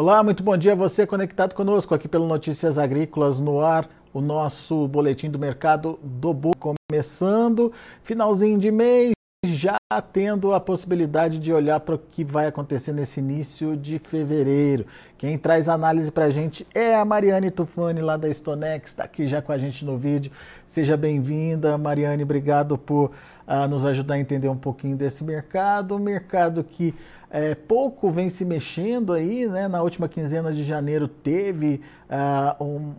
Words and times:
Olá, 0.00 0.22
muito 0.22 0.44
bom 0.44 0.56
dia 0.56 0.74
a 0.74 0.76
você 0.76 1.04
conectado 1.04 1.56
conosco 1.56 1.92
aqui 1.92 2.06
pelo 2.06 2.24
Notícias 2.24 2.78
Agrícolas 2.78 3.40
no 3.40 3.60
ar, 3.60 3.90
o 4.14 4.20
nosso 4.20 4.86
boletim 4.86 5.28
do 5.28 5.40
mercado 5.40 5.98
do 6.00 6.32
boi 6.32 6.52
começando, 6.56 7.72
finalzinho 8.04 8.60
de 8.60 8.70
mês, 8.70 9.10
já 9.44 9.76
tendo 10.12 10.54
a 10.54 10.60
possibilidade 10.60 11.40
de 11.40 11.52
olhar 11.52 11.80
para 11.80 11.96
o 11.96 11.98
que 11.98 12.22
vai 12.22 12.46
acontecer 12.46 12.92
nesse 12.92 13.18
início 13.18 13.76
de 13.76 13.98
fevereiro. 13.98 14.86
Quem 15.16 15.36
traz 15.36 15.68
análise 15.68 16.12
para 16.12 16.26
a 16.26 16.30
gente 16.30 16.64
é 16.72 16.94
a 16.94 17.04
Mariane 17.04 17.50
Tufani, 17.50 18.00
lá 18.00 18.16
da 18.16 18.32
Stonex, 18.32 18.90
está 18.90 19.02
aqui 19.02 19.26
já 19.26 19.42
com 19.42 19.50
a 19.50 19.58
gente 19.58 19.84
no 19.84 19.98
vídeo. 19.98 20.30
Seja 20.64 20.96
bem-vinda, 20.96 21.76
Mariane, 21.76 22.22
obrigado 22.22 22.78
por 22.78 23.10
uh, 23.48 23.66
nos 23.68 23.84
ajudar 23.84 24.14
a 24.14 24.18
entender 24.20 24.48
um 24.48 24.56
pouquinho 24.56 24.96
desse 24.96 25.24
mercado. 25.24 25.96
Um 25.96 25.98
mercado 25.98 26.62
que 26.62 26.94
é, 27.30 27.54
pouco 27.54 28.10
vem 28.10 28.30
se 28.30 28.44
mexendo 28.44 29.12
aí, 29.12 29.46
né? 29.46 29.68
Na 29.68 29.82
última 29.82 30.08
quinzena 30.08 30.50
de 30.52 30.64
janeiro 30.64 31.06
teve 31.06 31.80
uh, 32.08 32.64
um, 32.64 32.94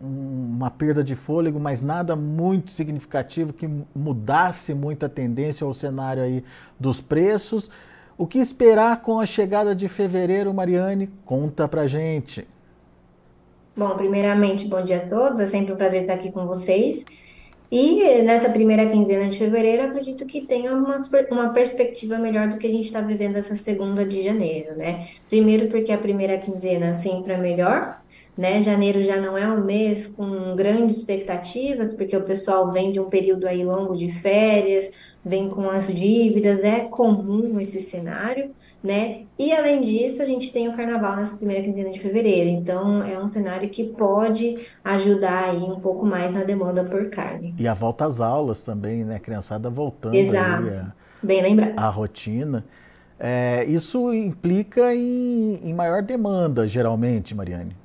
uma 0.56 0.70
perda 0.70 1.02
de 1.02 1.16
fôlego, 1.16 1.58
mas 1.58 1.82
nada 1.82 2.14
muito 2.14 2.70
significativo 2.70 3.52
que 3.52 3.68
mudasse 3.94 4.72
muito 4.72 5.04
a 5.04 5.08
tendência 5.08 5.64
ou 5.64 5.72
o 5.72 5.74
cenário 5.74 6.22
aí 6.22 6.44
dos 6.78 7.00
preços. 7.00 7.70
O 8.16 8.26
que 8.26 8.38
esperar 8.38 9.02
com 9.02 9.18
a 9.18 9.26
chegada 9.26 9.74
de 9.74 9.88
fevereiro, 9.88 10.54
Mariane? 10.54 11.08
Conta 11.24 11.66
pra 11.66 11.88
gente. 11.88 12.46
Bom, 13.76 13.96
primeiramente, 13.96 14.68
bom 14.68 14.82
dia 14.82 14.98
a 14.98 15.08
todos. 15.08 15.40
É 15.40 15.46
sempre 15.46 15.72
um 15.72 15.76
prazer 15.76 16.02
estar 16.02 16.14
aqui 16.14 16.30
com 16.30 16.46
vocês. 16.46 17.04
E 17.70 18.22
nessa 18.22 18.50
primeira 18.50 18.90
quinzena 18.90 19.28
de 19.28 19.38
fevereiro, 19.38 19.84
acredito 19.84 20.26
que 20.26 20.40
tenha 20.40 20.74
uma, 20.74 20.96
uma 21.30 21.52
perspectiva 21.52 22.18
melhor 22.18 22.48
do 22.48 22.58
que 22.58 22.66
a 22.66 22.70
gente 22.70 22.86
está 22.86 23.00
vivendo 23.00 23.36
essa 23.36 23.54
segunda 23.56 24.04
de 24.04 24.24
janeiro, 24.24 24.76
né? 24.76 25.08
Primeiro, 25.28 25.68
porque 25.68 25.92
a 25.92 25.98
primeira 25.98 26.36
quinzena 26.38 26.96
sempre 26.96 27.32
é 27.32 27.36
melhor, 27.38 28.02
né? 28.36 28.60
Janeiro 28.60 29.02
já 29.04 29.20
não 29.20 29.38
é 29.38 29.46
um 29.46 29.64
mês 29.64 30.06
com 30.08 30.56
grandes 30.56 30.96
expectativas, 30.96 31.94
porque 31.94 32.16
o 32.16 32.24
pessoal 32.24 32.72
vem 32.72 32.90
de 32.90 32.98
um 32.98 33.08
período 33.08 33.46
aí 33.46 33.64
longo 33.64 33.96
de 33.96 34.10
férias, 34.10 34.90
vem 35.24 35.48
com 35.48 35.70
as 35.70 35.94
dívidas, 35.94 36.64
é 36.64 36.80
comum 36.80 37.60
esse 37.60 37.80
cenário 37.80 38.50
né? 38.82 39.22
E 39.38 39.52
além 39.52 39.82
disso, 39.82 40.22
a 40.22 40.24
gente 40.24 40.52
tem 40.52 40.68
o 40.68 40.76
carnaval 40.76 41.16
nessa 41.16 41.36
primeira 41.36 41.62
quinzena 41.62 41.90
de 41.90 42.00
fevereiro, 42.00 42.48
então 42.48 43.02
é 43.02 43.18
um 43.18 43.28
cenário 43.28 43.68
que 43.68 43.84
pode 43.84 44.58
ajudar 44.84 45.50
aí 45.50 45.62
um 45.62 45.80
pouco 45.80 46.04
mais 46.06 46.32
na 46.32 46.44
demanda 46.44 46.84
por 46.84 47.08
carne. 47.10 47.54
E 47.58 47.68
a 47.68 47.74
volta 47.74 48.06
às 48.06 48.20
aulas 48.20 48.62
também, 48.62 49.04
né? 49.04 49.18
Criançada 49.18 49.68
voltando 49.68 50.14
Exato. 50.14 50.68
a, 50.68 50.92
Bem 51.22 51.42
lembrado. 51.42 51.78
a 51.78 51.88
rotina. 51.88 52.64
É, 53.18 53.64
isso 53.66 54.14
implica 54.14 54.94
em, 54.94 55.60
em 55.62 55.74
maior 55.74 56.02
demanda, 56.02 56.66
geralmente, 56.66 57.34
Mariane. 57.34 57.76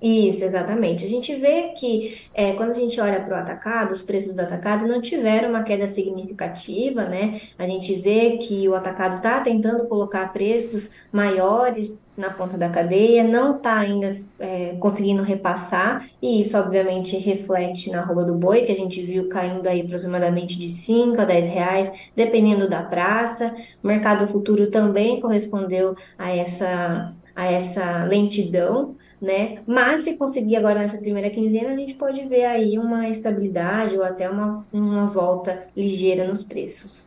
Isso, 0.00 0.44
exatamente. 0.44 1.06
A 1.06 1.08
gente 1.08 1.34
vê 1.36 1.68
que 1.68 2.18
é, 2.34 2.52
quando 2.52 2.72
a 2.72 2.74
gente 2.74 3.00
olha 3.00 3.18
para 3.18 3.34
o 3.34 3.40
atacado, 3.40 3.92
os 3.92 4.02
preços 4.02 4.34
do 4.34 4.40
atacado 4.42 4.86
não 4.86 5.00
tiveram 5.00 5.48
uma 5.48 5.62
queda 5.62 5.88
significativa, 5.88 7.06
né? 7.06 7.40
A 7.58 7.66
gente 7.66 7.94
vê 7.94 8.36
que 8.36 8.68
o 8.68 8.74
atacado 8.74 9.16
está 9.16 9.40
tentando 9.40 9.86
colocar 9.86 10.30
preços 10.34 10.90
maiores 11.10 11.98
na 12.14 12.30
ponta 12.30 12.58
da 12.58 12.68
cadeia, 12.68 13.24
não 13.24 13.56
está 13.56 13.78
ainda 13.78 14.10
é, 14.38 14.76
conseguindo 14.78 15.22
repassar, 15.22 16.06
e 16.20 16.40
isso 16.40 16.56
obviamente 16.58 17.16
reflete 17.16 17.90
na 17.90 18.00
arroba 18.00 18.24
do 18.24 18.34
boi, 18.34 18.62
que 18.62 18.72
a 18.72 18.76
gente 18.76 19.02
viu 19.02 19.28
caindo 19.28 19.66
aí 19.66 19.80
aproximadamente 19.80 20.58
de 20.58 20.68
5 20.68 21.20
a 21.20 21.24
10 21.24 21.46
reais, 21.46 21.92
dependendo 22.14 22.68
da 22.68 22.82
praça. 22.82 23.54
O 23.82 23.86
mercado 23.86 24.28
futuro 24.28 24.70
também 24.70 25.20
correspondeu 25.20 25.94
a 26.18 26.30
essa 26.34 27.14
a 27.36 27.44
essa 27.44 28.02
lentidão, 28.04 28.96
né? 29.20 29.58
Mas 29.66 30.00
se 30.00 30.16
conseguir 30.16 30.56
agora 30.56 30.80
nessa 30.80 30.96
primeira 30.96 31.28
quinzena, 31.28 31.70
a 31.72 31.76
gente 31.76 31.94
pode 31.94 32.24
ver 32.24 32.46
aí 32.46 32.78
uma 32.78 33.08
estabilidade 33.08 33.96
ou 33.96 34.02
até 34.02 34.28
uma, 34.30 34.66
uma 34.72 35.06
volta 35.06 35.64
ligeira 35.76 36.26
nos 36.26 36.42
preços. 36.42 37.06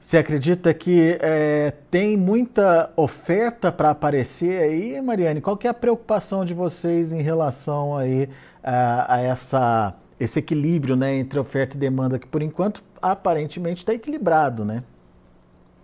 Você 0.00 0.16
acredita 0.16 0.72
que 0.72 1.18
é, 1.20 1.74
tem 1.90 2.16
muita 2.16 2.90
oferta 2.96 3.70
para 3.70 3.90
aparecer 3.90 4.62
aí, 4.62 4.98
Mariane? 5.02 5.42
Qual 5.42 5.54
que 5.54 5.66
é 5.66 5.70
a 5.70 5.74
preocupação 5.74 6.46
de 6.46 6.54
vocês 6.54 7.12
em 7.12 7.20
relação 7.20 7.94
aí 7.94 8.26
a, 8.62 9.16
a 9.16 9.20
essa, 9.20 9.94
esse 10.18 10.38
equilíbrio 10.38 10.96
né, 10.96 11.14
entre 11.14 11.38
oferta 11.38 11.76
e 11.76 11.78
demanda, 11.78 12.18
que 12.18 12.26
por 12.26 12.40
enquanto 12.40 12.82
aparentemente 13.02 13.82
está 13.82 13.92
equilibrado, 13.92 14.64
né? 14.64 14.82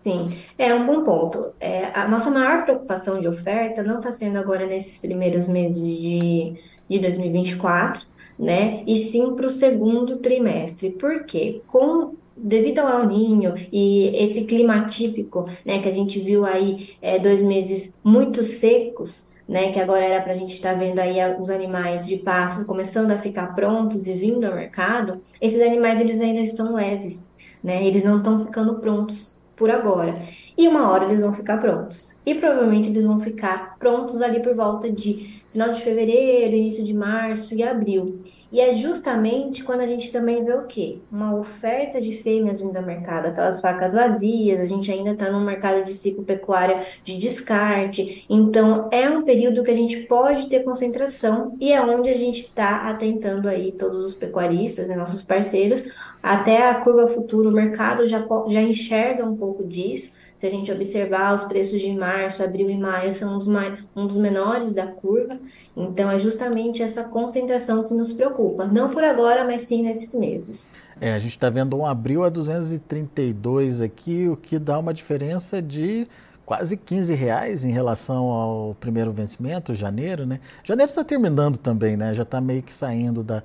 Sim, 0.04 0.36
é 0.58 0.74
um 0.74 0.84
bom 0.84 1.02
ponto. 1.02 1.54
É, 1.58 1.86
a 1.98 2.06
nossa 2.06 2.30
maior 2.30 2.64
preocupação 2.64 3.18
de 3.18 3.26
oferta 3.26 3.82
não 3.82 4.00
está 4.00 4.12
sendo 4.12 4.38
agora 4.38 4.66
nesses 4.66 4.98
primeiros 4.98 5.48
meses 5.48 5.82
de, 5.82 6.52
de 6.86 6.98
2024, 6.98 8.06
né? 8.38 8.84
E 8.86 8.98
sim 8.98 9.34
para 9.34 9.46
o 9.46 9.50
segundo 9.50 10.18
trimestre. 10.18 10.90
Por 10.90 11.24
quê? 11.24 11.62
Com 11.66 12.16
devido 12.36 12.80
ao 12.80 13.06
Ninho 13.06 13.54
e 13.72 14.08
esse 14.14 14.44
clima 14.44 14.84
típico, 14.84 15.48
né, 15.64 15.78
que 15.78 15.88
a 15.88 15.92
gente 15.92 16.20
viu 16.20 16.44
aí 16.44 16.90
é, 17.00 17.18
dois 17.18 17.40
meses 17.40 17.94
muito 18.04 18.42
secos, 18.42 19.26
né, 19.48 19.72
que 19.72 19.80
agora 19.80 20.04
era 20.04 20.22
para 20.22 20.34
a 20.34 20.36
gente 20.36 20.52
estar 20.52 20.74
tá 20.74 20.78
vendo 20.78 20.98
aí 20.98 21.16
os 21.40 21.48
animais 21.48 22.04
de 22.06 22.18
pasto 22.18 22.66
começando 22.66 23.10
a 23.10 23.18
ficar 23.18 23.54
prontos 23.54 24.06
e 24.06 24.12
vindo 24.12 24.44
ao 24.44 24.54
mercado, 24.54 25.22
esses 25.40 25.62
animais 25.62 25.98
eles 25.98 26.20
ainda 26.20 26.40
estão 26.40 26.74
leves, 26.74 27.30
né, 27.62 27.86
eles 27.86 28.04
não 28.04 28.18
estão 28.18 28.44
ficando 28.44 28.74
prontos 28.80 29.33
por 29.56 29.70
agora. 29.70 30.20
E 30.56 30.68
uma 30.68 30.90
hora 30.90 31.04
eles 31.04 31.20
vão 31.20 31.32
ficar 31.32 31.58
prontos. 31.58 32.13
E 32.24 32.34
provavelmente 32.34 32.88
eles 32.88 33.04
vão 33.04 33.20
ficar 33.20 33.76
prontos 33.78 34.22
ali 34.22 34.40
por 34.40 34.54
volta 34.54 34.90
de 34.90 35.42
final 35.54 35.70
de 35.70 35.82
fevereiro, 35.82 36.56
início 36.56 36.82
de 36.82 36.92
março 36.92 37.54
e 37.54 37.62
abril. 37.62 38.20
E 38.50 38.60
é 38.60 38.74
justamente 38.74 39.62
quando 39.62 39.80
a 39.80 39.86
gente 39.86 40.10
também 40.10 40.44
vê 40.44 40.52
o 40.52 40.66
quê? 40.66 40.98
Uma 41.10 41.36
oferta 41.36 42.00
de 42.00 42.12
fêmeas 42.22 42.60
vindo 42.60 42.76
ao 42.76 42.82
mercado, 42.84 43.26
aquelas 43.26 43.60
facas 43.60 43.94
vazias, 43.94 44.60
a 44.60 44.64
gente 44.64 44.90
ainda 44.90 45.10
está 45.10 45.30
num 45.30 45.44
mercado 45.44 45.84
de 45.84 45.94
ciclo 45.94 46.24
pecuário 46.24 46.76
de 47.04 47.16
descarte. 47.16 48.24
Então, 48.28 48.88
é 48.92 49.08
um 49.08 49.22
período 49.22 49.62
que 49.62 49.70
a 49.70 49.74
gente 49.74 49.98
pode 50.02 50.48
ter 50.48 50.64
concentração 50.64 51.56
e 51.60 51.72
é 51.72 51.80
onde 51.80 52.08
a 52.08 52.16
gente 52.16 52.40
está 52.40 52.88
atentando 52.88 53.48
aí 53.48 53.70
todos 53.70 54.04
os 54.04 54.14
pecuaristas, 54.14 54.88
né, 54.88 54.96
nossos 54.96 55.22
parceiros, 55.22 55.84
até 56.20 56.68
a 56.68 56.74
curva 56.76 57.06
futuro, 57.08 57.50
o 57.50 57.52
mercado 57.52 58.06
já, 58.08 58.26
já 58.48 58.60
enxerga 58.60 59.24
um 59.24 59.36
pouco 59.36 59.62
disso. 59.62 60.10
Se 60.36 60.46
a 60.46 60.50
gente 60.50 60.70
observar, 60.70 61.34
os 61.34 61.44
preços 61.44 61.80
de 61.80 61.92
março, 61.92 62.42
abril 62.42 62.68
e 62.68 62.76
maio 62.76 63.14
são 63.14 63.38
os 63.38 63.46
mais, 63.46 63.82
um 63.94 64.06
dos 64.06 64.16
menores 64.16 64.74
da 64.74 64.86
curva. 64.86 65.38
Então, 65.76 66.10
é 66.10 66.18
justamente 66.18 66.82
essa 66.82 67.04
concentração 67.04 67.84
que 67.84 67.94
nos 67.94 68.12
preocupa. 68.12 68.66
Não 68.66 68.88
por 68.88 69.04
agora, 69.04 69.44
mas 69.44 69.62
sim 69.62 69.82
nesses 69.82 70.14
meses. 70.14 70.70
É, 71.00 71.14
a 71.14 71.18
gente 71.18 71.32
está 71.32 71.50
vendo 71.50 71.76
um 71.76 71.86
abril 71.86 72.24
a 72.24 72.28
232 72.28 73.80
aqui, 73.80 74.28
o 74.28 74.36
que 74.36 74.58
dá 74.58 74.78
uma 74.78 74.92
diferença 74.92 75.60
de 75.60 76.06
quase 76.44 76.76
15 76.76 77.14
reais 77.14 77.64
em 77.64 77.72
relação 77.72 78.26
ao 78.26 78.76
primeiro 78.78 79.12
vencimento, 79.12 79.74
janeiro, 79.74 80.26
né? 80.26 80.40
Janeiro 80.62 80.90
está 80.90 81.02
terminando 81.02 81.56
também, 81.56 81.96
né? 81.96 82.14
Já 82.14 82.22
está 82.22 82.40
meio 82.40 82.62
que 82.62 82.72
saindo 82.72 83.22
da, 83.22 83.42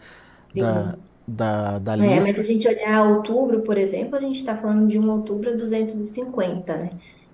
da, 0.55 0.95
da, 1.29 1.79
da 1.79 1.95
lista. 1.95 2.13
É, 2.13 2.19
mas 2.19 2.35
se 2.35 2.41
a 2.41 2.45
gente 2.45 2.67
olhar 2.67 3.03
outubro, 3.03 3.61
por 3.61 3.77
exemplo, 3.77 4.15
a 4.15 4.19
gente 4.19 4.37
está 4.37 4.55
falando 4.55 4.87
de 4.87 4.99
um 4.99 5.09
outubro 5.09 5.51
a 5.51 5.53
250, 5.55 6.75
né? 6.75 6.91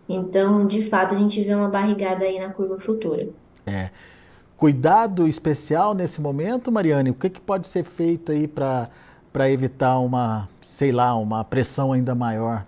Então, 0.07 0.67
de 0.67 0.83
fato, 0.83 1.13
a 1.13 1.17
gente 1.17 1.41
vê 1.41 1.53
uma 1.53 1.67
barrigada 1.67 2.25
aí 2.25 2.39
na 2.39 2.50
curva 2.50 2.79
futura. 2.79 3.28
É. 3.66 3.89
Cuidado 4.57 5.28
especial 5.28 5.94
nesse 5.94 6.22
momento, 6.22 6.72
Mariane? 6.72 7.09
O 7.09 7.13
que, 7.13 7.29
que 7.29 7.41
pode 7.41 7.67
ser 7.67 7.84
feito 7.84 8.31
aí 8.31 8.47
para 8.47 8.89
evitar 9.50 10.00
uma, 10.00 10.47
sei 10.61 10.91
lá, 10.91 11.16
uma 11.16 11.43
pressão 11.43 11.91
ainda 11.91 12.14
maior? 12.16 12.66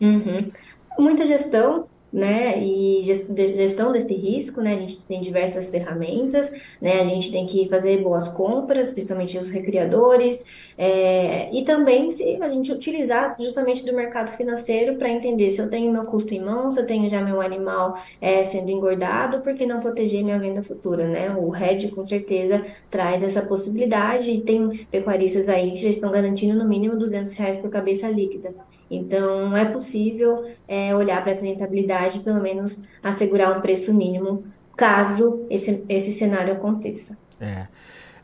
Uhum. 0.00 0.50
Muita 0.98 1.24
gestão, 1.24 1.86
né, 2.12 2.58
e 2.62 3.00
gestão 3.02 3.92
desse 3.92 4.14
risco, 4.14 4.60
né, 4.60 4.74
a 4.74 4.78
gente 4.78 4.96
tem 5.08 5.20
diversas 5.20 5.68
ferramentas, 5.68 6.50
né, 6.80 7.00
a 7.00 7.04
gente 7.04 7.30
tem 7.30 7.46
que 7.46 7.68
fazer 7.68 8.02
boas 8.02 8.28
compras, 8.28 8.90
principalmente 8.90 9.38
os 9.38 9.50
recriadores, 9.50 10.44
é, 10.76 11.54
e 11.54 11.62
também 11.64 12.10
se 12.10 12.42
a 12.42 12.48
gente 12.48 12.72
utilizar 12.72 13.36
justamente 13.38 13.84
do 13.84 13.94
mercado 13.94 14.36
financeiro 14.36 14.96
para 14.96 15.08
entender 15.08 15.52
se 15.52 15.60
eu 15.60 15.68
tenho 15.70 15.92
meu 15.92 16.04
custo 16.04 16.34
em 16.34 16.40
mão, 16.40 16.70
se 16.70 16.80
eu 16.80 16.86
tenho 16.86 17.08
já 17.08 17.22
meu 17.22 17.40
animal 17.40 17.96
é, 18.20 18.42
sendo 18.44 18.70
engordado, 18.70 19.40
por 19.40 19.54
que 19.54 19.64
não 19.66 19.80
proteger 19.80 20.24
minha 20.24 20.38
venda 20.38 20.62
futura, 20.62 21.06
né, 21.06 21.30
o 21.30 21.48
RED 21.50 21.88
com 21.90 22.04
certeza 22.04 22.64
traz 22.90 23.22
essa 23.22 23.42
possibilidade, 23.42 24.32
e 24.32 24.40
tem 24.40 24.86
pecuaristas 24.90 25.48
aí 25.48 25.72
que 25.72 25.78
já 25.78 25.90
estão 25.90 26.10
garantindo 26.10 26.58
no 26.58 26.68
mínimo 26.68 26.96
200 26.96 27.32
reais 27.34 27.56
por 27.56 27.70
cabeça 27.70 28.08
líquida, 28.08 28.52
então, 28.90 29.56
é 29.56 29.64
possível 29.66 30.50
é, 30.66 30.94
olhar 30.96 31.22
para 31.22 31.30
essa 31.30 31.44
rentabilidade, 31.44 31.99
pelo 32.20 32.40
menos 32.40 32.78
assegurar 33.02 33.56
um 33.56 33.60
preço 33.60 33.92
mínimo, 33.94 34.44
caso 34.76 35.46
esse, 35.50 35.84
esse 35.88 36.12
cenário 36.12 36.52
aconteça. 36.52 37.16
É, 37.40 37.66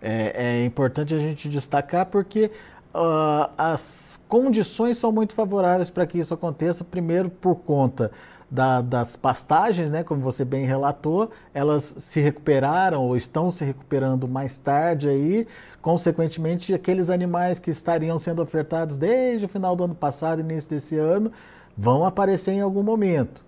é, 0.00 0.32
é 0.34 0.64
importante 0.64 1.14
a 1.14 1.18
gente 1.18 1.48
destacar 1.48 2.06
porque 2.06 2.50
uh, 2.94 3.50
as 3.56 4.20
condições 4.28 4.96
são 4.96 5.12
muito 5.12 5.34
favoráveis 5.34 5.90
para 5.90 6.06
que 6.06 6.18
isso 6.18 6.34
aconteça, 6.34 6.84
primeiro 6.84 7.30
por 7.30 7.56
conta 7.56 8.10
da, 8.50 8.80
das 8.80 9.16
pastagens, 9.16 9.90
né, 9.90 10.04
como 10.04 10.20
você 10.20 10.44
bem 10.44 10.66
relatou, 10.66 11.30
elas 11.52 11.82
se 11.98 12.20
recuperaram 12.20 13.02
ou 13.02 13.16
estão 13.16 13.50
se 13.50 13.64
recuperando 13.64 14.28
mais 14.28 14.56
tarde 14.56 15.08
aí, 15.08 15.46
consequentemente 15.82 16.72
aqueles 16.72 17.10
animais 17.10 17.58
que 17.58 17.70
estariam 17.70 18.18
sendo 18.18 18.42
ofertados 18.42 18.96
desde 18.96 19.46
o 19.46 19.48
final 19.48 19.74
do 19.74 19.84
ano 19.84 19.94
passado, 19.94 20.40
início 20.40 20.70
desse 20.70 20.96
ano, 20.96 21.32
vão 21.76 22.04
aparecer 22.04 22.52
em 22.52 22.60
algum 22.60 22.82
momento. 22.82 23.44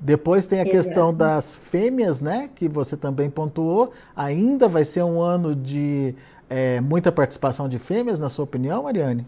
Depois 0.00 0.46
tem 0.46 0.60
a 0.60 0.66
Exato. 0.66 0.70
questão 0.70 1.14
das 1.14 1.56
fêmeas, 1.56 2.20
né, 2.20 2.50
que 2.54 2.68
você 2.68 2.96
também 2.96 3.30
pontuou. 3.30 3.92
Ainda 4.14 4.68
vai 4.68 4.84
ser 4.84 5.02
um 5.02 5.20
ano 5.20 5.54
de 5.54 6.14
é, 6.48 6.80
muita 6.80 7.10
participação 7.12 7.68
de 7.68 7.78
fêmeas, 7.78 8.20
na 8.20 8.28
sua 8.28 8.44
opinião, 8.44 8.82
Mariane? 8.84 9.26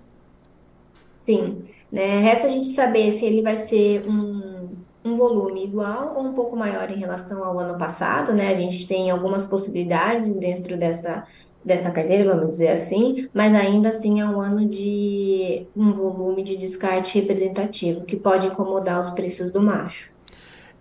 Sim, 1.12 1.64
né? 1.90 2.20
Resta 2.20 2.46
a 2.46 2.50
gente 2.50 2.68
saber 2.68 3.10
se 3.12 3.24
ele 3.24 3.42
vai 3.42 3.56
ser 3.56 4.06
um, 4.08 4.84
um 5.04 5.16
volume 5.16 5.64
igual 5.64 6.14
ou 6.16 6.24
um 6.26 6.34
pouco 6.34 6.54
maior 6.56 6.90
em 6.90 6.98
relação 6.98 7.42
ao 7.42 7.58
ano 7.58 7.78
passado, 7.78 8.34
né? 8.34 8.50
A 8.50 8.54
gente 8.54 8.86
tem 8.86 9.10
algumas 9.10 9.46
possibilidades 9.46 10.36
dentro 10.36 10.76
dessa, 10.78 11.26
dessa 11.64 11.90
carteira, 11.90 12.34
vamos 12.34 12.50
dizer 12.50 12.68
assim, 12.68 13.28
mas 13.32 13.54
ainda 13.54 13.88
assim 13.90 14.20
é 14.20 14.26
um 14.26 14.38
ano 14.40 14.68
de 14.68 15.66
um 15.74 15.92
volume 15.92 16.42
de 16.44 16.56
descarte 16.56 17.18
representativo, 17.18 18.04
que 18.04 18.16
pode 18.16 18.46
incomodar 18.46 19.00
os 19.00 19.10
preços 19.10 19.50
do 19.50 19.62
macho. 19.62 20.15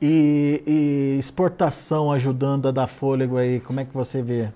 E, 0.01 0.61
e 0.67 1.19
exportação 1.19 2.11
ajudando 2.11 2.67
a 2.67 2.71
dar 2.71 2.87
fôlego 2.87 3.37
aí, 3.37 3.59
como 3.59 3.79
é 3.79 3.85
que 3.85 3.93
você 3.93 4.21
vê? 4.21 4.49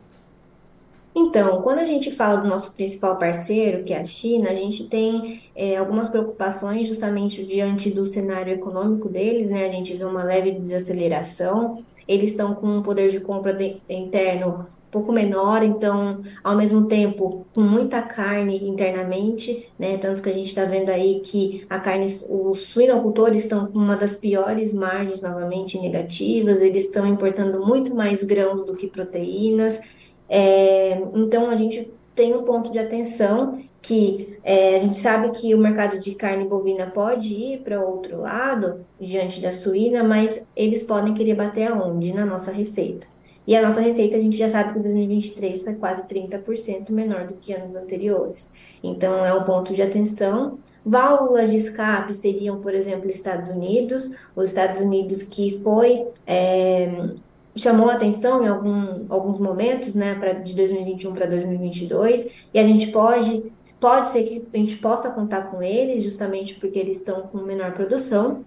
Então, 1.16 1.62
quando 1.62 1.80
a 1.80 1.84
gente 1.84 2.12
fala 2.12 2.40
do 2.40 2.48
nosso 2.48 2.74
principal 2.74 3.18
parceiro, 3.18 3.84
que 3.84 3.94
é 3.94 4.00
a 4.00 4.06
China, 4.06 4.50
a 4.50 4.54
gente 4.54 4.86
tem 4.86 5.42
é, 5.56 5.76
algumas 5.78 6.08
preocupações 6.08 6.88
justamente 6.88 7.44
diante 7.44 7.90
do 7.90 8.06
cenário 8.06 8.54
econômico 8.54 9.10
deles, 9.10 9.50
né? 9.50 9.66
A 9.66 9.72
gente 9.72 9.94
vê 9.96 10.04
uma 10.06 10.24
leve 10.24 10.52
desaceleração, 10.52 11.76
eles 12.08 12.32
estão 12.32 12.54
com 12.54 12.68
um 12.68 12.82
poder 12.84 13.10
de 13.10 13.20
compra 13.20 13.54
de, 13.54 13.78
interno 13.90 14.68
pouco 14.92 15.12
menor, 15.12 15.64
então, 15.64 16.22
ao 16.44 16.56
mesmo 16.56 16.88
tempo, 16.88 17.46
com 17.54 17.62
muita 17.62 18.02
carne 18.02 18.68
internamente, 18.68 19.70
né? 19.78 19.98
Tanto 19.98 20.22
que 20.22 20.30
a 20.30 20.34
gente 20.34 20.48
está 20.48 20.66
vendo 20.66 20.90
aí 20.90 21.22
que 21.22 21.66
a 21.70 21.80
carne, 21.80 22.06
os 22.28 22.62
suinocultores 22.62 23.44
estão 23.44 23.68
com 23.68 23.78
uma 23.78 23.96
das 23.96 24.16
piores 24.16 24.74
margens 24.74 25.22
novamente 25.22 25.80
negativas, 25.80 26.62
eles 26.62 26.86
estão 26.86 27.06
importando 27.06 27.66
muito 27.66 27.94
mais 27.94 28.24
grãos 28.24 28.66
do 28.66 28.76
que 28.76 28.88
proteínas. 28.88 29.80
É, 30.28 31.02
então, 31.14 31.50
a 31.50 31.56
gente 31.56 31.92
tem 32.16 32.36
um 32.36 32.44
ponto 32.44 32.72
de 32.72 32.80
atenção 32.80 33.60
que 33.82 34.38
é, 34.44 34.76
a 34.76 34.80
gente 34.80 34.98
sabe 34.98 35.30
que 35.32 35.56
o 35.56 35.58
mercado 35.58 35.98
de 36.00 36.14
carne 36.16 36.44
bovina 36.46 36.88
pode 36.88 37.34
ir 37.34 37.60
para 37.60 37.82
outro 37.82 38.20
lado, 38.20 38.86
diante 39.00 39.40
da 39.40 39.54
suína, 39.54 40.04
mas 40.04 40.44
eles 40.56 40.84
podem 40.84 41.14
querer 41.14 41.36
bater 41.36 41.72
aonde? 41.72 42.14
Na 42.14 42.26
nossa 42.26 42.52
receita. 42.52 43.08
E 43.50 43.56
a 43.56 43.64
nossa 43.64 43.82
receita, 43.82 44.16
a 44.16 44.20
gente 44.20 44.38
já 44.38 44.48
sabe 44.48 44.74
que 44.74 44.80
2023 44.80 45.64
foi 45.64 45.74
quase 45.74 46.04
30% 46.04 46.92
menor 46.92 47.26
do 47.26 47.34
que 47.34 47.52
anos 47.52 47.76
anteriores. 47.76 48.48
Então, 48.84 49.26
é 49.26 49.34
um 49.34 49.44
ponto 49.44 49.74
de 49.74 49.82
atenção. 49.82 50.60
Válvulas 50.86 51.50
de 51.50 51.58
escape 51.58 52.14
seriam, 52.14 52.62
por 52.62 52.76
exemplo, 52.76 53.10
Estados 53.10 53.50
Unidos. 53.50 54.12
Os 54.36 54.50
Estados 54.50 54.80
Unidos 54.80 55.24
que 55.24 55.60
foi 55.64 56.06
é, 56.28 57.10
chamou 57.56 57.90
atenção 57.90 58.44
em 58.44 58.48
algum, 58.48 59.08
alguns 59.10 59.40
momentos, 59.40 59.96
né, 59.96 60.14
pra, 60.14 60.34
de 60.34 60.54
2021 60.54 61.12
para 61.16 61.26
2022, 61.26 62.28
e 62.54 62.60
a 62.60 62.64
gente 62.64 62.92
pode, 62.92 63.52
pode 63.80 64.10
ser 64.10 64.26
que 64.26 64.48
a 64.54 64.58
gente 64.58 64.78
possa 64.78 65.10
contar 65.10 65.50
com 65.50 65.64
eles, 65.64 66.04
justamente 66.04 66.54
porque 66.54 66.78
eles 66.78 66.98
estão 66.98 67.24
com 67.24 67.40
menor 67.40 67.74
produção, 67.74 68.46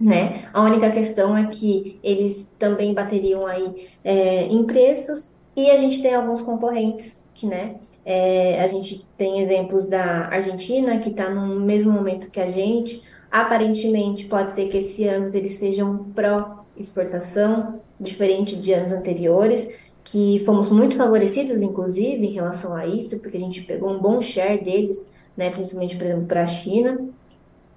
né? 0.00 0.48
A 0.52 0.62
única 0.62 0.90
questão 0.90 1.36
é 1.36 1.46
que 1.46 1.98
eles 2.02 2.50
também 2.58 2.94
bateriam 2.94 3.46
aí 3.46 3.88
é, 4.02 4.46
em 4.46 4.64
preços, 4.64 5.30
e 5.54 5.70
a 5.70 5.76
gente 5.76 6.00
tem 6.00 6.14
alguns 6.14 6.40
concorrentes 6.40 7.20
que, 7.34 7.46
né, 7.46 7.76
é, 8.04 8.62
a 8.62 8.66
gente 8.66 9.06
tem 9.16 9.40
exemplos 9.40 9.84
da 9.84 10.28
Argentina, 10.28 10.98
que 10.98 11.10
está 11.10 11.28
no 11.28 11.60
mesmo 11.60 11.92
momento 11.92 12.30
que 12.30 12.40
a 12.40 12.48
gente, 12.48 13.02
aparentemente 13.30 14.24
pode 14.24 14.52
ser 14.52 14.68
que 14.68 14.78
esse 14.78 15.06
ano 15.06 15.26
eles 15.34 15.58
sejam 15.58 16.06
pró-exportação, 16.14 17.80
diferente 17.98 18.56
de 18.56 18.72
anos 18.72 18.92
anteriores, 18.92 19.68
que 20.02 20.42
fomos 20.46 20.70
muito 20.70 20.96
favorecidos, 20.96 21.60
inclusive, 21.60 22.26
em 22.26 22.32
relação 22.32 22.74
a 22.74 22.86
isso, 22.86 23.20
porque 23.20 23.36
a 23.36 23.40
gente 23.40 23.60
pegou 23.62 23.90
um 23.90 23.98
bom 23.98 24.20
share 24.22 24.62
deles, 24.62 25.06
né, 25.36 25.50
principalmente, 25.50 25.96
por 25.96 26.06
exemplo, 26.06 26.26
para 26.26 26.42
a 26.42 26.46
China. 26.46 26.98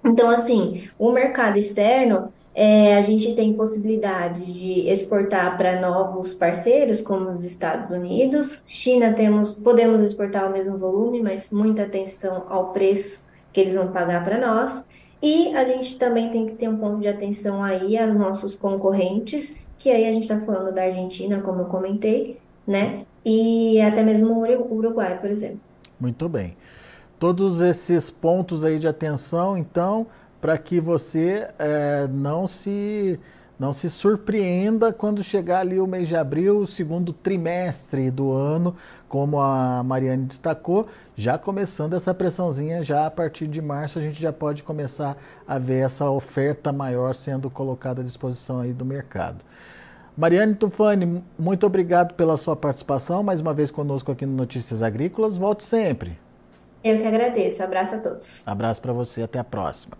Então, 0.04 0.28
assim, 0.28 0.88
o 0.98 1.10
mercado 1.10 1.58
externo, 1.58 2.28
é, 2.54 2.96
a 2.96 3.00
gente 3.00 3.34
tem 3.34 3.52
possibilidade 3.54 4.44
de 4.52 4.88
exportar 4.88 5.56
para 5.56 5.80
novos 5.80 6.34
parceiros, 6.34 7.00
como 7.00 7.30
os 7.30 7.42
Estados 7.42 7.90
Unidos. 7.90 8.62
China, 8.66 9.12
temos, 9.12 9.52
podemos 9.52 10.02
exportar 10.02 10.48
o 10.48 10.52
mesmo 10.52 10.76
volume, 10.76 11.22
mas 11.22 11.50
muita 11.50 11.82
atenção 11.82 12.44
ao 12.48 12.72
preço 12.72 13.24
que 13.52 13.60
eles 13.60 13.74
vão 13.74 13.88
pagar 13.88 14.24
para 14.24 14.38
nós. 14.38 14.84
E 15.22 15.54
a 15.56 15.64
gente 15.64 15.98
também 15.98 16.30
tem 16.30 16.46
que 16.46 16.52
ter 16.54 16.68
um 16.68 16.76
ponto 16.76 17.00
de 17.00 17.08
atenção 17.08 17.62
aí 17.62 17.96
aos 17.96 18.14
nossos 18.14 18.54
concorrentes, 18.54 19.56
que 19.78 19.90
aí 19.90 20.06
a 20.06 20.12
gente 20.12 20.24
está 20.24 20.38
falando 20.40 20.72
da 20.72 20.82
Argentina, 20.82 21.40
como 21.40 21.62
eu 21.62 21.66
comentei, 21.66 22.38
né? 22.66 23.06
E 23.24 23.80
até 23.80 24.02
mesmo 24.02 24.34
o 24.34 24.74
Uruguai, 24.74 25.18
por 25.18 25.30
exemplo. 25.30 25.60
Muito 25.98 26.28
bem. 26.28 26.54
Todos 27.24 27.62
esses 27.62 28.10
pontos 28.10 28.62
aí 28.62 28.78
de 28.78 28.86
atenção, 28.86 29.56
então, 29.56 30.06
para 30.42 30.58
que 30.58 30.78
você 30.78 31.48
é, 31.58 32.06
não 32.06 32.46
se 32.46 33.18
não 33.58 33.72
se 33.72 33.88
surpreenda 33.88 34.92
quando 34.92 35.22
chegar 35.22 35.60
ali 35.60 35.80
o 35.80 35.86
mês 35.86 36.06
de 36.06 36.14
abril, 36.14 36.58
o 36.58 36.66
segundo 36.66 37.14
trimestre 37.14 38.10
do 38.10 38.30
ano, 38.30 38.76
como 39.08 39.40
a 39.40 39.82
Mariane 39.82 40.26
destacou, 40.26 40.86
já 41.16 41.38
começando 41.38 41.94
essa 41.94 42.12
pressãozinha, 42.12 42.82
já 42.82 43.06
a 43.06 43.10
partir 43.10 43.46
de 43.46 43.62
março 43.62 43.98
a 43.98 44.02
gente 44.02 44.20
já 44.20 44.30
pode 44.30 44.62
começar 44.62 45.16
a 45.48 45.58
ver 45.58 45.86
essa 45.86 46.10
oferta 46.10 46.74
maior 46.74 47.14
sendo 47.14 47.48
colocada 47.48 48.02
à 48.02 48.04
disposição 48.04 48.60
aí 48.60 48.74
do 48.74 48.84
mercado. 48.84 49.38
Mariane 50.14 50.56
Tufani, 50.56 51.24
muito 51.38 51.64
obrigado 51.64 52.12
pela 52.12 52.36
sua 52.36 52.54
participação, 52.54 53.22
mais 53.22 53.40
uma 53.40 53.54
vez 53.54 53.70
conosco 53.70 54.12
aqui 54.12 54.26
no 54.26 54.36
Notícias 54.36 54.82
Agrícolas. 54.82 55.38
Volte 55.38 55.64
sempre. 55.64 56.22
Eu 56.84 56.98
que 56.98 57.06
agradeço. 57.06 57.62
Abraço 57.62 57.94
a 57.94 57.98
todos. 57.98 58.42
Abraço 58.46 58.82
para 58.82 58.92
você. 58.92 59.22
Até 59.22 59.38
a 59.38 59.44
próxima. 59.44 59.96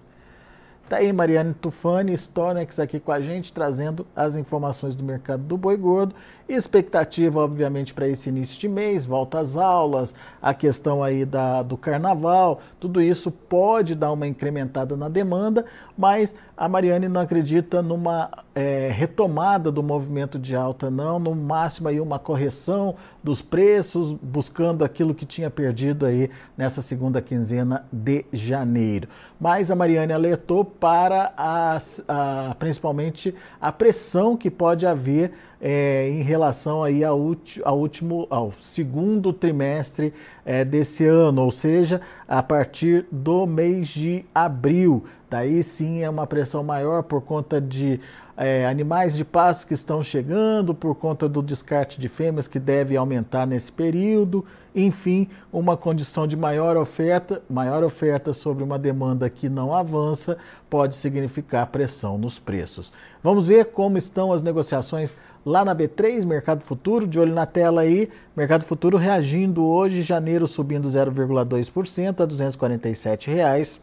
Tá 0.86 0.98
aí 0.98 1.10
Mariane 1.14 1.54
Tufani, 1.54 2.12
Stonex 2.12 2.78
aqui 2.78 3.00
com 3.00 3.10
a 3.10 3.18
gente, 3.18 3.54
trazendo 3.54 4.06
as 4.14 4.36
informações 4.36 4.94
do 4.94 5.02
mercado 5.02 5.42
do 5.42 5.56
boi 5.56 5.78
gordo. 5.78 6.14
Expectativa, 6.46 7.40
obviamente, 7.40 7.94
para 7.94 8.06
esse 8.06 8.28
início 8.28 8.60
de 8.60 8.68
mês, 8.68 9.06
volta 9.06 9.40
às 9.40 9.56
aulas, 9.56 10.14
a 10.42 10.52
questão 10.52 11.02
aí 11.02 11.24
da, 11.24 11.62
do 11.62 11.78
carnaval, 11.78 12.60
tudo 12.78 13.00
isso 13.00 13.30
pode 13.30 13.94
dar 13.94 14.12
uma 14.12 14.26
incrementada 14.26 14.94
na 14.94 15.08
demanda, 15.08 15.64
mas 15.96 16.34
a 16.56 16.68
Mariane 16.68 17.08
não 17.08 17.20
acredita 17.20 17.82
numa 17.82 18.30
é, 18.54 18.88
retomada 18.88 19.72
do 19.72 19.82
movimento 19.82 20.38
de 20.38 20.54
alta, 20.54 20.90
não, 20.90 21.18
no 21.18 21.34
máximo 21.34 21.88
aí 21.88 22.00
uma 22.00 22.18
correção 22.18 22.94
dos 23.22 23.42
preços, 23.42 24.12
buscando 24.12 24.84
aquilo 24.84 25.14
que 25.14 25.26
tinha 25.26 25.50
perdido 25.50 26.06
aí 26.06 26.30
nessa 26.56 26.80
segunda 26.80 27.20
quinzena 27.20 27.84
de 27.92 28.24
janeiro. 28.32 29.08
Mas 29.40 29.70
a 29.70 29.74
Mariane 29.74 30.12
alertou 30.12 30.64
para 30.64 31.32
a, 31.36 31.78
a, 32.06 32.54
principalmente 32.56 33.34
a 33.60 33.72
pressão 33.72 34.36
que 34.36 34.50
pode 34.50 34.86
haver 34.86 35.32
é, 35.60 36.08
em 36.08 36.22
relação 36.22 36.82
aí 36.82 37.04
ao, 37.04 37.18
ao, 37.64 37.78
último, 37.78 38.26
ao 38.30 38.52
segundo 38.60 39.32
trimestre 39.32 40.12
é, 40.44 40.64
desse 40.64 41.04
ano, 41.06 41.42
ou 41.42 41.50
seja, 41.50 42.00
a 42.28 42.42
partir 42.42 43.06
do 43.10 43.46
mês 43.46 43.88
de 43.88 44.24
abril. 44.34 45.04
Daí 45.30 45.62
sim 45.62 46.02
é 46.02 46.08
uma 46.08 46.26
pressão 46.26 46.62
maior 46.62 47.02
por 47.02 47.22
conta 47.22 47.60
de 47.60 48.00
é, 48.36 48.66
animais 48.66 49.16
de 49.16 49.24
pasto 49.24 49.66
que 49.66 49.74
estão 49.74 50.02
chegando, 50.02 50.74
por 50.74 50.94
conta 50.94 51.28
do 51.28 51.42
descarte 51.42 52.00
de 52.00 52.08
fêmeas 52.08 52.48
que 52.48 52.58
deve 52.58 52.96
aumentar 52.96 53.46
nesse 53.46 53.70
período. 53.70 54.44
Enfim, 54.74 55.28
uma 55.52 55.76
condição 55.76 56.26
de 56.26 56.36
maior 56.36 56.76
oferta, 56.76 57.40
maior 57.48 57.84
oferta 57.84 58.32
sobre 58.32 58.64
uma 58.64 58.76
demanda 58.76 59.30
que 59.30 59.48
não 59.48 59.72
avança, 59.72 60.36
pode 60.68 60.96
significar 60.96 61.68
pressão 61.68 62.18
nos 62.18 62.40
preços. 62.40 62.92
Vamos 63.22 63.46
ver 63.46 63.66
como 63.66 63.96
estão 63.96 64.32
as 64.32 64.42
negociações 64.42 65.14
lá 65.46 65.64
na 65.64 65.76
B3, 65.76 66.24
Mercado 66.24 66.62
Futuro, 66.62 67.06
de 67.06 67.20
olho 67.20 67.32
na 67.32 67.46
tela 67.46 67.82
aí, 67.82 68.10
Mercado 68.36 68.64
Futuro 68.64 68.96
reagindo 68.96 69.64
hoje, 69.64 70.02
janeiro 70.02 70.48
subindo 70.48 70.88
0,2% 70.88 72.20
a 72.20 72.26
247 72.26 73.30
reais. 73.30 73.80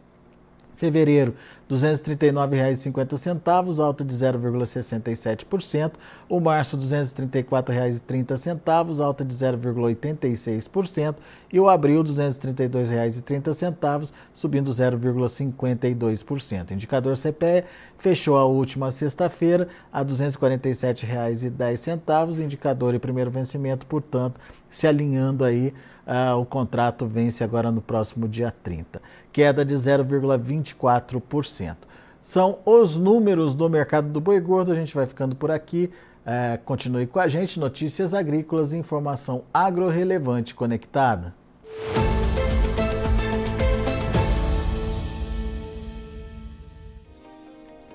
Fevereiro, 0.82 1.34
R$ 1.70 1.76
239,50, 1.76 3.78
alta 3.78 4.04
de 4.04 4.12
0,67%. 4.12 5.92
O 6.28 6.40
março, 6.40 6.76
R$ 6.76 6.82
234,30, 6.82 9.00
alta 9.00 9.24
de 9.24 9.32
0,86%. 9.32 11.14
E 11.52 11.60
o 11.60 11.68
abril, 11.68 12.02
R$ 12.02 12.08
232,30, 12.08 14.10
subindo 14.32 14.72
0,52%. 14.72 16.72
Indicador 16.72 17.16
CPE 17.16 17.62
fechou 17.96 18.36
a 18.36 18.44
última 18.44 18.90
sexta-feira 18.90 19.68
a 19.92 20.00
R$ 20.00 20.06
247,10. 20.06 22.42
Indicador 22.42 22.96
e 22.96 22.98
primeiro 22.98 23.30
vencimento, 23.30 23.86
portanto, 23.86 24.40
se 24.68 24.88
alinhando 24.88 25.44
aí 25.44 25.72
ah, 26.06 26.36
o 26.36 26.44
contrato 26.44 27.06
vence 27.06 27.44
agora 27.44 27.70
no 27.70 27.80
próximo 27.80 28.28
dia 28.28 28.52
30, 28.62 29.00
queda 29.32 29.64
de 29.64 29.74
0,24%. 29.74 31.76
São 32.22 32.60
os 32.64 32.96
números 32.96 33.52
do 33.52 33.68
mercado 33.68 34.08
do 34.08 34.20
boi 34.20 34.40
gordo. 34.40 34.70
A 34.70 34.76
gente 34.76 34.94
vai 34.94 35.06
ficando 35.06 35.34
por 35.34 35.50
aqui. 35.50 35.90
É, 36.24 36.56
continue 36.64 37.04
com 37.04 37.18
a 37.18 37.26
gente. 37.26 37.58
Notícias 37.58 38.14
agrícolas, 38.14 38.72
informação 38.72 39.42
agro-relevante 39.52 40.54
conectada. 40.54 41.34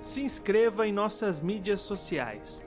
Se 0.01 0.21
inscreva 0.21 0.85
em 0.85 0.91
nossas 0.91 1.39
mídias 1.39 1.79
sociais. 1.79 2.66